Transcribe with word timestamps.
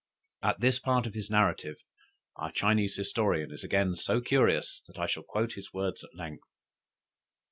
At 0.41 0.59
this 0.61 0.79
part 0.79 1.05
of 1.05 1.13
his 1.13 1.29
narrative 1.29 1.75
our 2.35 2.51
Chinese 2.51 2.95
historian 2.95 3.51
is 3.51 3.63
again 3.63 3.95
so 3.95 4.19
curious, 4.19 4.81
that 4.87 4.97
I 4.97 5.05
shall 5.05 5.21
quote 5.21 5.51
his 5.53 5.73
words 5.73 6.03
at 6.03 6.15
length. 6.15 6.41